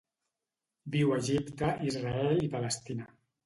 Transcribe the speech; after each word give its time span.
Viu 0.95 1.13
a 1.13 1.21
Egipte, 1.25 1.71
Israel 1.93 2.45
i 2.49 2.53
Palestina. 2.59 3.11